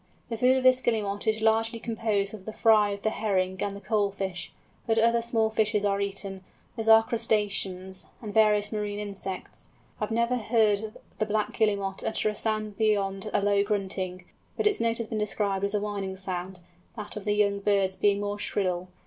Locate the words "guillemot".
0.81-1.27, 11.53-12.03